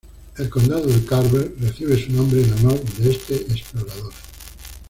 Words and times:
El 0.39 0.49
condado 0.49 0.87
de 0.87 1.05
Carver 1.05 1.53
recibe 1.59 2.03
su 2.03 2.11
nombre 2.11 2.41
en 2.41 2.51
honor 2.53 2.81
de 2.97 3.11
este 3.11 3.35
explorador. 3.35 4.11